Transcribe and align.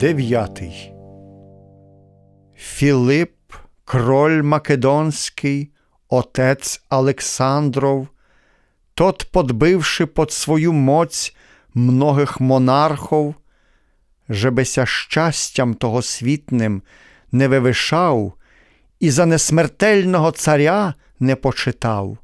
Дев'ятий. 0.00 0.92
Філип, 2.56 3.32
кроль 3.84 4.42
Македонський, 4.42 5.70
отець 6.08 6.82
Олександров, 6.90 8.08
тот, 8.94 9.26
подбивши 9.32 10.06
под 10.06 10.32
свою 10.32 10.72
моць 10.72 11.36
многих 11.74 12.40
монархов, 12.40 13.34
жебеся 14.28 14.86
щастям 14.86 15.74
того 15.74 16.02
світним 16.02 16.82
не 17.32 17.48
вивишав 17.48 18.32
і 19.00 19.10
за 19.10 19.26
несмертельного 19.26 20.30
царя 20.30 20.94
не 21.20 21.36
почитав. 21.36 22.18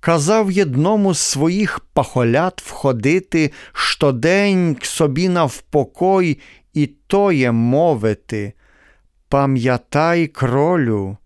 Казав 0.00 0.50
єдному 0.50 1.14
з 1.14 1.18
своїх 1.18 1.80
пахолят 1.80 2.62
входити 2.62 3.52
щодень 3.72 4.74
к 4.74 4.86
собі 4.86 5.28
навпокой 5.28 6.38
і 6.76 6.86
тоє 6.86 7.52
мовити. 7.52 8.52
Пам'ятай, 9.28 10.26
кролю, 10.26 11.16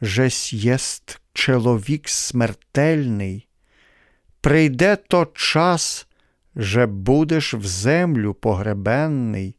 жесь 0.00 0.52
єст 0.52 1.20
чоловік 1.32 2.08
смертельний. 2.08 3.48
Прийде 4.40 4.96
то 4.96 5.26
час, 5.34 6.06
же 6.56 6.86
будеш 6.86 7.54
в 7.54 7.66
землю 7.66 8.34
погребенний. 8.34 9.56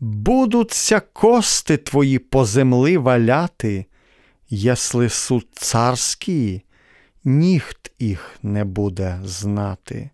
Будуться 0.00 1.00
кости 1.00 1.76
твої 1.76 2.18
по 2.18 2.44
земли 2.44 2.98
валяти, 2.98 3.86
єсли 4.48 5.08
суд 5.08 5.46
царський, 5.52 6.62
ніхт 7.24 7.92
їх 7.98 8.36
не 8.42 8.64
буде 8.64 9.20
знати. 9.24 10.10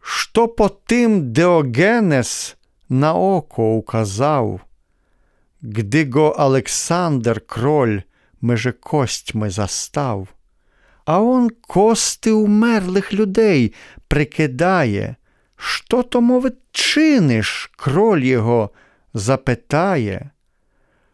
Що 0.00 0.48
по 0.48 0.68
тим 0.68 1.32
Деогенес 1.32 2.56
на 2.88 3.14
око 3.14 3.76
указав, 3.76 4.60
Гди 5.62 6.04
го 6.04 6.34
Олександр 6.38 7.40
кроль 7.40 8.02
меже 8.40 8.72
костьми 8.72 9.50
застав, 9.50 10.28
а 11.04 11.20
он 11.20 11.50
кости 11.50 12.30
умерлих 12.30 13.12
людей 13.12 13.74
прикидає, 14.08 15.16
що 15.56 16.02
то, 16.02 16.20
мовить, 16.20 16.58
чиниш, 16.72 17.70
кроль 17.76 18.22
його 18.22 18.70
запитає. 19.14 20.30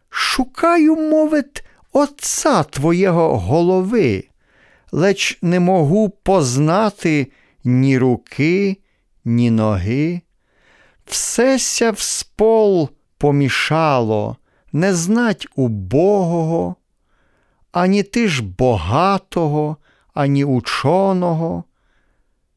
Шукаю, 0.09 0.95
мовить, 0.95 1.65
отца 1.91 2.63
твоєго 2.63 3.37
голови, 3.37 4.23
леч 4.91 5.37
не 5.41 5.59
могу 5.59 6.09
познати 6.09 7.31
ні 7.63 7.97
руки, 7.97 8.77
ні 9.25 9.51
ноги. 9.51 10.21
Всеся 11.05 11.91
в 11.91 11.99
спол 11.99 12.89
помішало, 13.17 14.37
не 14.71 14.93
знать 14.93 15.47
убогого, 15.55 16.75
ані 17.71 18.03
ти 18.03 18.27
ж 18.27 18.43
богатого, 18.43 19.77
ані 20.13 20.45
ученого. 20.45 21.63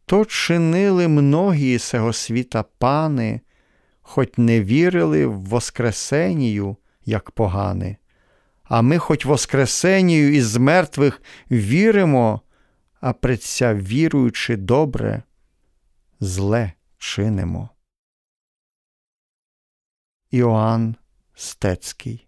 То 0.06 0.24
чинили 0.24 1.08
многі 1.08 1.78
сего 1.78 2.12
світа 2.12 2.62
пани, 2.62 3.40
хоч 4.02 4.28
не 4.36 4.62
вірили 4.62 5.26
в 5.26 5.40
Воскресенію, 5.40 6.76
як 7.04 7.30
погани. 7.30 7.96
А 8.64 8.82
ми, 8.82 8.98
хоч 8.98 9.24
Воскресенію 9.24 10.34
із 10.34 10.56
мертвих 10.56 11.22
віримо, 11.50 12.40
а 13.00 13.12
предся 13.12 13.74
віруючи 13.74 14.56
добре, 14.56 15.22
зле 16.20 16.72
чинимо. 16.98 17.68
Joann 20.30 20.96
Stecki. 21.34 22.25